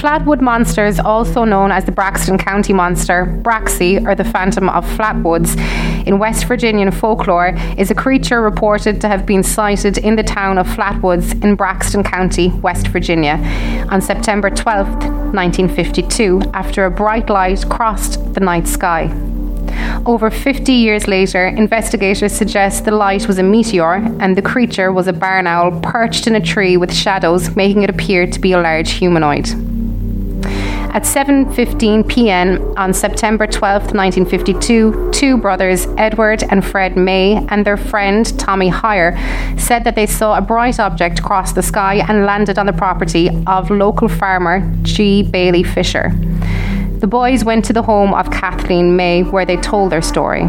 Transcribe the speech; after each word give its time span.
Flatwood 0.00 0.40
Monsters, 0.40 0.98
also 0.98 1.44
known 1.44 1.70
as 1.70 1.84
the 1.84 1.92
Braxton 1.92 2.38
County 2.38 2.72
Monster, 2.72 3.26
Braxy, 3.42 3.98
or 3.98 4.14
the 4.14 4.24
Phantom 4.24 4.70
of 4.70 4.82
Flatwoods, 4.86 5.58
in 6.06 6.18
West 6.18 6.46
Virginian 6.46 6.90
folklore, 6.90 7.54
is 7.76 7.90
a 7.90 7.94
creature 7.94 8.40
reported 8.40 8.98
to 9.02 9.08
have 9.08 9.26
been 9.26 9.42
sighted 9.42 9.98
in 9.98 10.16
the 10.16 10.22
town 10.22 10.56
of 10.56 10.66
Flatwoods 10.66 11.44
in 11.44 11.54
Braxton 11.54 12.02
County, 12.02 12.48
West 12.62 12.86
Virginia, 12.86 13.34
on 13.90 14.00
September 14.00 14.48
12, 14.48 14.88
1952, 15.34 16.40
after 16.54 16.86
a 16.86 16.90
bright 16.90 17.28
light 17.28 17.68
crossed 17.68 18.32
the 18.32 18.40
night 18.40 18.66
sky. 18.66 19.14
Over 20.06 20.30
50 20.30 20.72
years 20.72 21.08
later, 21.08 21.46
investigators 21.46 22.32
suggest 22.32 22.86
the 22.86 22.90
light 22.90 23.28
was 23.28 23.36
a 23.36 23.42
meteor 23.42 23.96
and 24.18 24.34
the 24.34 24.40
creature 24.40 24.92
was 24.92 25.08
a 25.08 25.12
barn 25.12 25.46
owl 25.46 25.78
perched 25.82 26.26
in 26.26 26.36
a 26.36 26.40
tree 26.40 26.78
with 26.78 26.90
shadows, 26.90 27.54
making 27.54 27.82
it 27.82 27.90
appear 27.90 28.26
to 28.26 28.40
be 28.40 28.52
a 28.52 28.60
large 28.62 28.92
humanoid. 28.92 29.69
At 30.92 31.04
7:15 31.04 32.08
p.m. 32.08 32.74
on 32.76 32.92
September 32.92 33.46
12, 33.46 33.94
1952, 33.94 35.10
two 35.12 35.38
brothers, 35.38 35.86
Edward 35.96 36.42
and 36.50 36.64
Fred 36.64 36.96
May, 36.96 37.46
and 37.48 37.64
their 37.64 37.76
friend 37.76 38.36
Tommy 38.40 38.68
Hyer, 38.68 39.16
said 39.56 39.84
that 39.84 39.94
they 39.94 40.06
saw 40.06 40.36
a 40.36 40.40
bright 40.40 40.80
object 40.80 41.22
cross 41.22 41.52
the 41.52 41.62
sky 41.62 42.04
and 42.08 42.26
landed 42.26 42.58
on 42.58 42.66
the 42.66 42.72
property 42.72 43.30
of 43.46 43.70
local 43.70 44.08
farmer 44.08 44.68
G. 44.82 45.22
Bailey 45.22 45.62
Fisher. 45.62 46.10
The 46.98 47.06
boys 47.06 47.44
went 47.44 47.64
to 47.66 47.72
the 47.72 47.82
home 47.82 48.12
of 48.12 48.30
Kathleen 48.32 48.96
May, 48.96 49.22
where 49.22 49.46
they 49.46 49.58
told 49.58 49.92
their 49.92 50.02
story. 50.02 50.42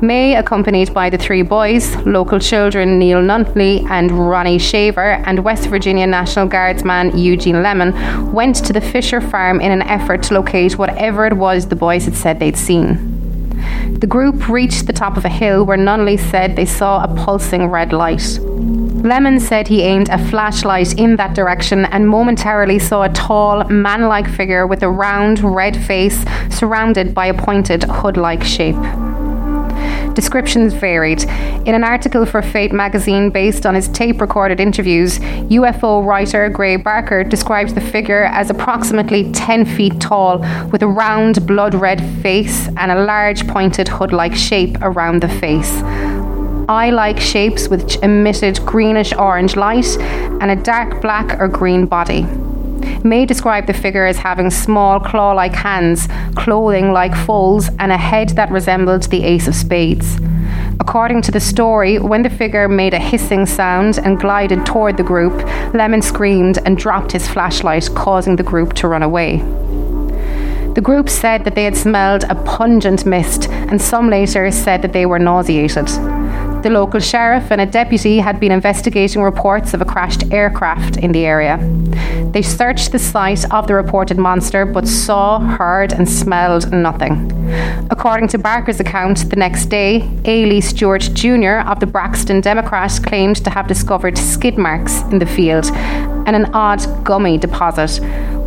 May, 0.00 0.36
accompanied 0.36 0.94
by 0.94 1.10
the 1.10 1.18
three 1.18 1.42
boys, 1.42 1.96
local 2.06 2.38
children 2.38 2.98
Neil 2.98 3.20
Nunley 3.20 3.84
and 3.90 4.12
Ronnie 4.12 4.58
Shaver, 4.58 5.14
and 5.26 5.44
West 5.44 5.66
Virginia 5.66 6.06
National 6.06 6.46
Guardsman 6.46 7.18
Eugene 7.18 7.62
Lemon, 7.62 8.32
went 8.32 8.56
to 8.64 8.72
the 8.72 8.80
Fisher 8.80 9.20
farm 9.20 9.60
in 9.60 9.72
an 9.72 9.82
effort 9.82 10.22
to 10.24 10.34
locate 10.34 10.78
whatever 10.78 11.26
it 11.26 11.36
was 11.36 11.66
the 11.66 11.76
boys 11.76 12.04
had 12.04 12.14
said 12.14 12.38
they'd 12.38 12.56
seen. 12.56 13.18
The 13.98 14.06
group 14.06 14.48
reached 14.48 14.86
the 14.86 14.92
top 14.92 15.16
of 15.16 15.24
a 15.24 15.28
hill 15.28 15.64
where 15.64 15.76
Nunley 15.76 16.18
said 16.18 16.54
they 16.54 16.64
saw 16.64 17.02
a 17.02 17.14
pulsing 17.24 17.66
red 17.66 17.92
light. 17.92 18.38
Lemon 18.40 19.40
said 19.40 19.66
he 19.66 19.82
aimed 19.82 20.08
a 20.10 20.18
flashlight 20.30 20.96
in 20.98 21.16
that 21.16 21.34
direction 21.34 21.84
and 21.86 22.08
momentarily 22.08 22.78
saw 22.78 23.02
a 23.02 23.08
tall, 23.08 23.64
man 23.64 24.08
like 24.08 24.28
figure 24.28 24.66
with 24.66 24.82
a 24.82 24.90
round, 24.90 25.40
red 25.40 25.76
face 25.76 26.24
surrounded 26.50 27.14
by 27.14 27.26
a 27.26 27.34
pointed, 27.34 27.82
hood 27.84 28.16
like 28.16 28.44
shape. 28.44 28.76
Descriptions 30.18 30.74
varied. 30.74 31.22
In 31.64 31.76
an 31.76 31.84
article 31.84 32.26
for 32.26 32.42
Fate 32.42 32.72
magazine 32.72 33.30
based 33.30 33.64
on 33.64 33.76
his 33.76 33.86
tape 33.86 34.20
recorded 34.20 34.58
interviews, 34.58 35.20
UFO 35.20 36.04
writer 36.04 36.48
Gray 36.48 36.74
Barker 36.74 37.22
described 37.22 37.76
the 37.76 37.80
figure 37.80 38.24
as 38.24 38.50
approximately 38.50 39.30
10 39.30 39.64
feet 39.64 40.00
tall, 40.00 40.40
with 40.72 40.82
a 40.82 40.88
round, 40.88 41.46
blood 41.46 41.72
red 41.72 42.00
face 42.20 42.66
and 42.78 42.90
a 42.90 43.04
large, 43.04 43.46
pointed 43.46 43.86
hood 43.86 44.12
like 44.12 44.34
shape 44.34 44.76
around 44.80 45.22
the 45.22 45.28
face. 45.28 45.70
Eye 46.68 46.90
like 46.90 47.20
shapes 47.20 47.68
which 47.68 47.94
emitted 47.98 48.58
greenish 48.66 49.12
orange 49.12 49.54
light 49.54 49.86
and 50.40 50.50
a 50.50 50.56
dark 50.56 51.00
black 51.00 51.38
or 51.38 51.46
green 51.46 51.86
body. 51.86 52.26
May 53.04 53.26
describe 53.26 53.66
the 53.66 53.72
figure 53.72 54.06
as 54.06 54.16
having 54.16 54.50
small 54.50 55.00
claw 55.00 55.32
like 55.32 55.54
hands, 55.54 56.08
clothing 56.34 56.92
like 56.92 57.14
foals, 57.14 57.68
and 57.78 57.92
a 57.92 57.96
head 57.96 58.30
that 58.30 58.50
resembled 58.50 59.04
the 59.04 59.24
ace 59.24 59.48
of 59.48 59.54
spades. 59.54 60.18
According 60.80 61.22
to 61.22 61.32
the 61.32 61.40
story, 61.40 61.98
when 61.98 62.22
the 62.22 62.30
figure 62.30 62.68
made 62.68 62.94
a 62.94 62.98
hissing 62.98 63.46
sound 63.46 63.98
and 63.98 64.18
glided 64.18 64.64
toward 64.64 64.96
the 64.96 65.02
group, 65.02 65.34
Lemon 65.74 66.02
screamed 66.02 66.58
and 66.64 66.78
dropped 66.78 67.12
his 67.12 67.28
flashlight, 67.28 67.88
causing 67.94 68.36
the 68.36 68.42
group 68.42 68.72
to 68.74 68.88
run 68.88 69.02
away. 69.02 69.38
The 70.74 70.82
group 70.82 71.08
said 71.08 71.44
that 71.44 71.54
they 71.56 71.64
had 71.64 71.76
smelled 71.76 72.24
a 72.24 72.36
pungent 72.36 73.04
mist, 73.04 73.48
and 73.50 73.82
some 73.82 74.08
later 74.08 74.50
said 74.50 74.82
that 74.82 74.92
they 74.92 75.06
were 75.06 75.18
nauseated. 75.18 75.88
The 76.62 76.70
local 76.70 76.98
sheriff 76.98 77.52
and 77.52 77.60
a 77.60 77.66
deputy 77.66 78.18
had 78.18 78.40
been 78.40 78.50
investigating 78.50 79.22
reports 79.22 79.74
of 79.74 79.80
a 79.80 79.84
crashed 79.84 80.32
aircraft 80.32 80.96
in 80.96 81.12
the 81.12 81.24
area. 81.24 81.56
They 82.32 82.42
searched 82.42 82.90
the 82.90 82.98
site 82.98 83.50
of 83.52 83.68
the 83.68 83.74
reported 83.74 84.18
monster 84.18 84.66
but 84.66 84.88
saw, 84.88 85.38
heard, 85.38 85.92
and 85.92 86.08
smelled 86.08 86.72
nothing. 86.72 87.30
According 87.90 88.28
to 88.28 88.38
Barker's 88.38 88.80
account, 88.80 89.30
the 89.30 89.36
next 89.36 89.66
day, 89.66 90.10
A. 90.24 90.46
Lee 90.46 90.60
Stewart 90.60 91.08
Jr. 91.14 91.60
of 91.64 91.78
the 91.78 91.86
Braxton 91.86 92.40
Democrat 92.40 92.98
claimed 93.06 93.36
to 93.44 93.50
have 93.50 93.68
discovered 93.68 94.18
skid 94.18 94.58
marks 94.58 95.02
in 95.12 95.20
the 95.20 95.26
field 95.26 95.66
and 96.26 96.34
an 96.34 96.46
odd 96.54 96.80
gummy 97.04 97.38
deposit, 97.38 98.02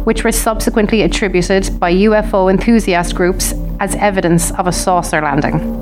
which 0.05 0.25
were 0.25 0.33
subsequently 0.33 1.01
attributed 1.03 1.79
by 1.79 1.93
UFO 1.93 2.51
enthusiast 2.51 3.15
groups 3.15 3.53
as 3.79 3.95
evidence 3.95 4.51
of 4.51 4.67
a 4.67 4.71
saucer 4.73 5.21
landing. 5.21 5.80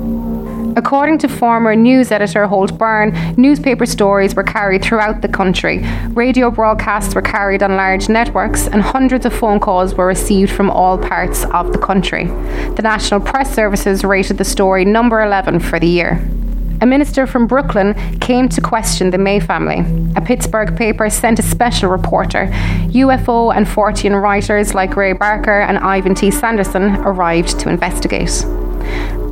According 0.76 1.18
to 1.18 1.28
former 1.28 1.74
news 1.74 2.12
editor 2.12 2.46
Holt 2.46 2.78
Byrne, 2.78 3.12
newspaper 3.36 3.86
stories 3.86 4.34
were 4.34 4.44
carried 4.44 4.84
throughout 4.84 5.20
the 5.20 5.28
country. 5.28 5.84
Radio 6.10 6.50
broadcasts 6.50 7.14
were 7.14 7.22
carried 7.22 7.62
on 7.62 7.76
large 7.76 8.08
networks, 8.08 8.68
and 8.68 8.80
hundreds 8.80 9.26
of 9.26 9.34
phone 9.34 9.58
calls 9.58 9.94
were 9.94 10.06
received 10.06 10.52
from 10.52 10.70
all 10.70 10.96
parts 10.96 11.44
of 11.46 11.72
the 11.72 11.78
country. 11.78 12.26
The 12.26 12.82
National 12.82 13.20
Press 13.20 13.52
Services 13.52 14.04
rated 14.04 14.38
the 14.38 14.44
story 14.44 14.84
number 14.84 15.20
11 15.20 15.58
for 15.60 15.80
the 15.80 15.88
year. 15.88 16.24
A 16.82 16.86
minister 16.86 17.26
from 17.26 17.46
Brooklyn 17.46 17.94
came 18.20 18.48
to 18.48 18.60
question 18.60 19.10
the 19.10 19.18
May 19.18 19.40
family. 19.40 19.84
A 20.16 20.20
Pittsburgh 20.20 20.76
paper 20.76 21.10
sent 21.10 21.38
a 21.38 21.42
special 21.42 21.90
reporter. 21.90 22.46
UFO 22.92 23.54
and 23.54 23.66
Fortean 23.66 24.22
writers 24.22 24.72
like 24.72 24.92
Gray 24.92 25.12
Barker 25.12 25.60
and 25.60 25.78
Ivan 25.78 26.14
T. 26.14 26.30
Sanderson 26.30 26.96
arrived 26.96 27.58
to 27.60 27.68
investigate. 27.68 28.44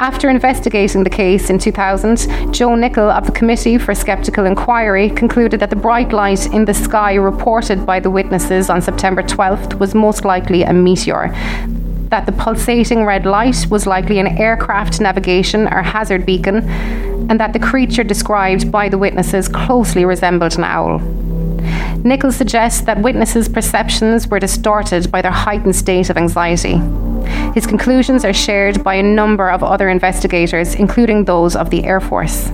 After 0.01 0.31
investigating 0.31 1.03
the 1.03 1.11
case 1.11 1.51
in 1.51 1.59
2000, 1.59 2.53
Joe 2.53 2.77
Nickell 2.77 3.11
of 3.11 3.27
the 3.27 3.33
Committee 3.33 3.79
for 3.79 3.97
Skeptical 3.97 4.47
Inquiry 4.47 5.11
concluded 5.11 5.59
that 5.59 5.71
the 5.71 5.77
bright 5.77 6.13
light 6.13 6.47
in 6.47 6.65
the 6.65 6.75
sky 6.75 7.15
reported 7.15 7.85
by 7.85 7.99
the 7.99 8.09
witnesses 8.09 8.71
on 8.71 8.81
September 8.81 9.25
12th 9.25 9.79
was 9.81 9.97
most 9.97 10.25
likely 10.25 10.63
a 10.63 10.73
meteor 10.73 11.35
that 12.11 12.27
the 12.27 12.33
pulsating 12.33 13.05
red 13.05 13.27
light 13.27 13.67
was 13.71 13.87
likely 13.87 14.19
an 14.19 14.39
aircraft 14.39 15.01
navigation 15.01 15.67
or 15.69 15.83
hazard 15.83 16.25
beacon, 16.25 16.67
and 17.29 17.39
that 17.39 17.53
the 17.53 17.59
creature 17.59 18.05
described 18.05 18.73
by 18.73 18.89
the 18.89 18.97
witnesses 18.97 19.49
closely 19.49 20.05
resembled 20.05 20.57
an 20.57 20.65
owl. 20.65 21.01
Nichols 22.05 22.37
suggests 22.37 22.83
that 22.83 23.03
witnesses' 23.03 23.49
perceptions 23.49 24.29
were 24.29 24.39
distorted 24.39 25.11
by 25.11 25.21
their 25.21 25.33
heightened 25.33 25.77
state 25.77 26.09
of 26.09 26.17
anxiety. 26.17 26.81
His 27.55 27.67
conclusions 27.67 28.25
are 28.25 28.33
shared 28.33 28.85
by 28.85 28.95
a 28.95 29.03
number 29.03 29.51
of 29.51 29.63
other 29.63 29.89
investigators, 29.89 30.75
including 30.75 31.25
those 31.25 31.57
of 31.57 31.71
the 31.71 31.85
Air 31.85 32.01
Force. 32.01 32.51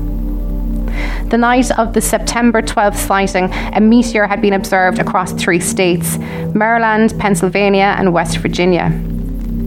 The 1.31 1.39
night 1.39 1.71
of 1.79 1.95
the 1.95 2.01
September 2.01 2.63
12th 2.63 2.97
sighting, 2.97 3.53
a 3.75 3.81
meteor 3.81 4.27
had 4.27 4.41
been 4.41 4.53
observed 4.53 4.99
across 4.99 5.33
three 5.33 5.61
states 5.61 6.19
Maryland, 6.55 7.15
Pennsylvania, 7.19 7.95
and 7.99 8.13
West 8.13 8.39
Virginia. 8.39 8.93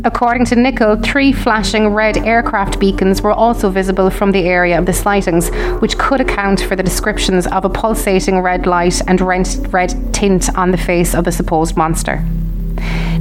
According 0.05 0.45
to 0.45 0.55
Nickell, 0.55 0.95
three 1.01 1.33
flashing 1.33 1.89
red 1.89 2.17
aircraft 2.17 2.79
beacons 2.79 3.21
were 3.21 3.33
also 3.33 3.69
visible 3.69 4.09
from 4.09 4.31
the 4.31 4.45
area 4.45 4.79
of 4.79 4.85
the 4.85 4.93
sightings, 4.93 5.49
which 5.81 5.97
could 5.97 6.21
account 6.21 6.61
for 6.61 6.75
the 6.75 6.83
descriptions 6.83 7.45
of 7.47 7.65
a 7.65 7.69
pulsating 7.69 8.39
red 8.39 8.65
light 8.65 9.01
and 9.07 9.19
red 9.19 10.13
tint 10.13 10.55
on 10.55 10.71
the 10.71 10.77
face 10.77 11.13
of 11.13 11.25
the 11.25 11.31
supposed 11.31 11.75
monster. 11.75 12.23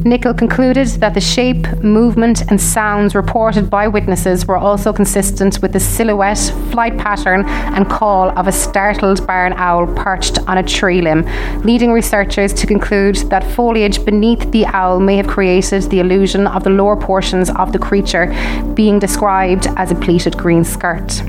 Nickell 0.04 0.34
concluded 0.34 0.88
that 1.00 1.14
the 1.14 1.20
shape, 1.20 1.66
movement, 1.82 2.42
and 2.50 2.60
sounds 2.60 3.14
reported 3.14 3.70
by 3.70 3.88
witnesses 3.88 4.46
were 4.46 4.56
also 4.56 4.92
consistent 4.92 5.60
with 5.62 5.72
the 5.72 5.80
silhouette, 5.80 6.52
flight 6.70 6.96
pattern, 6.98 7.44
and 7.46 7.88
call 7.88 8.30
of 8.38 8.46
a 8.46 8.52
startled 8.52 9.26
barn 9.26 9.52
owl 9.54 9.86
perched 9.94 10.38
on 10.48 10.58
a 10.58 10.62
tree 10.62 11.00
limb, 11.00 11.24
leading 11.62 11.92
researchers 11.92 12.52
to 12.52 12.66
conclude 12.66 13.16
that 13.30 13.44
foliage 13.54 14.04
beneath 14.04 14.50
the 14.52 14.66
owl 14.66 15.00
may 15.00 15.16
have 15.16 15.26
created 15.26 15.82
the 15.84 16.00
illusion 16.00 16.46
of 16.46 16.64
the 16.64 16.70
lower 16.70 16.96
portions 16.96 17.50
of 17.50 17.72
the 17.72 17.78
creature 17.78 18.26
being 18.74 18.98
described 18.98 19.66
as 19.76 19.90
a 19.90 19.94
pleated 19.94 20.36
green 20.36 20.64
skirt. 20.64 21.22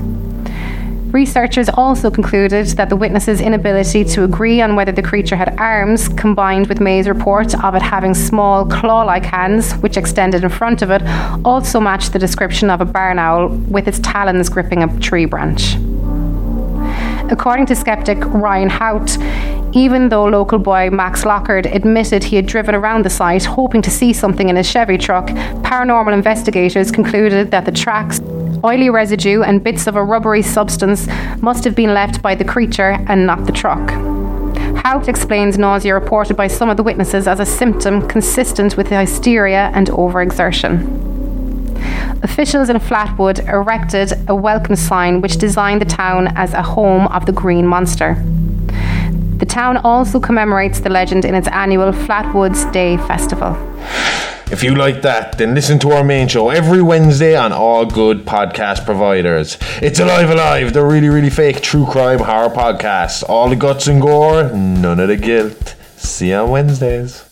Researchers 1.12 1.70
also 1.70 2.10
concluded 2.10 2.66
that 2.76 2.90
the 2.90 2.96
witnesses' 2.96 3.40
inability 3.40 4.04
to 4.04 4.24
agree 4.24 4.60
on 4.60 4.76
whether 4.76 4.92
the 4.92 5.02
creature 5.02 5.36
had 5.36 5.58
arms, 5.58 6.06
combined 6.10 6.66
with 6.66 6.80
May's 6.80 7.08
report 7.08 7.54
of 7.64 7.74
it 7.74 7.80
having 7.80 8.12
small 8.12 8.66
claw 8.66 9.04
like 9.04 9.24
hands 9.24 9.72
which 9.76 9.96
extended 9.96 10.44
in 10.44 10.50
front 10.50 10.82
of 10.82 10.90
it, 10.90 11.00
also 11.46 11.80
matched 11.80 12.12
the 12.12 12.18
description 12.18 12.68
of 12.68 12.82
a 12.82 12.84
barn 12.84 13.18
owl 13.18 13.48
with 13.48 13.88
its 13.88 14.00
talons 14.00 14.50
gripping 14.50 14.82
a 14.82 15.00
tree 15.00 15.24
branch. 15.24 15.76
According 17.30 17.64
to 17.66 17.74
skeptic 17.74 18.18
Ryan 18.26 18.68
Haupt, 18.68 19.16
even 19.74 20.10
though 20.10 20.26
local 20.26 20.58
boy 20.58 20.90
Max 20.90 21.24
Lockard 21.24 21.64
admitted 21.66 22.22
he 22.22 22.36
had 22.36 22.44
driven 22.44 22.74
around 22.74 23.06
the 23.06 23.10
site 23.10 23.46
hoping 23.46 23.80
to 23.80 23.90
see 23.90 24.12
something 24.12 24.50
in 24.50 24.56
his 24.56 24.68
Chevy 24.68 24.98
truck, 24.98 25.28
paranormal 25.28 26.12
investigators 26.12 26.90
concluded 26.90 27.50
that 27.50 27.64
the 27.64 27.72
tracks 27.72 28.20
Oily 28.64 28.90
residue 28.90 29.42
and 29.42 29.62
bits 29.62 29.86
of 29.86 29.94
a 29.94 30.02
rubbery 30.02 30.42
substance 30.42 31.06
must 31.40 31.62
have 31.64 31.76
been 31.76 31.94
left 31.94 32.20
by 32.22 32.34
the 32.34 32.44
creature 32.44 32.96
and 33.06 33.24
not 33.24 33.46
the 33.46 33.52
truck. 33.52 33.90
Haupt 34.84 35.06
explains 35.06 35.58
nausea 35.58 35.94
reported 35.94 36.36
by 36.36 36.48
some 36.48 36.68
of 36.68 36.76
the 36.76 36.82
witnesses 36.82 37.28
as 37.28 37.38
a 37.38 37.46
symptom 37.46 38.08
consistent 38.08 38.76
with 38.76 38.88
hysteria 38.88 39.70
and 39.74 39.88
overexertion. 39.88 40.96
Officials 42.24 42.68
in 42.68 42.78
Flatwood 42.78 43.46
erected 43.48 44.12
a 44.28 44.34
welcome 44.34 44.74
sign 44.74 45.20
which 45.20 45.36
designed 45.36 45.80
the 45.80 45.86
town 45.86 46.28
as 46.36 46.52
a 46.52 46.62
home 46.62 47.06
of 47.08 47.26
the 47.26 47.32
Green 47.32 47.66
Monster. 47.66 48.14
The 49.36 49.46
town 49.46 49.76
also 49.78 50.18
commemorates 50.18 50.80
the 50.80 50.90
legend 50.90 51.24
in 51.24 51.36
its 51.36 51.46
annual 51.48 51.92
Flatwoods 51.92 52.72
Day 52.72 52.96
Festival. 52.96 53.56
If 54.50 54.62
you 54.62 54.74
like 54.74 55.02
that, 55.02 55.36
then 55.36 55.54
listen 55.54 55.78
to 55.80 55.90
our 55.90 56.02
main 56.02 56.26
show 56.26 56.48
every 56.48 56.80
Wednesday 56.80 57.36
on 57.36 57.52
all 57.52 57.84
good 57.84 58.24
podcast 58.24 58.86
providers. 58.86 59.58
It's 59.82 60.00
Alive 60.00 60.30
Alive, 60.30 60.72
the 60.72 60.82
really, 60.82 61.10
really 61.10 61.28
fake 61.28 61.60
true 61.60 61.84
crime 61.84 62.20
horror 62.20 62.48
podcast. 62.48 63.24
All 63.28 63.50
the 63.50 63.56
guts 63.56 63.88
and 63.88 64.00
gore, 64.00 64.44
none 64.54 65.00
of 65.00 65.08
the 65.08 65.18
guilt. 65.18 65.74
See 65.96 66.30
you 66.30 66.36
on 66.36 66.50
Wednesdays. 66.50 67.27